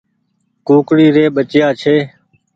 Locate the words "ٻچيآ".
1.35-1.67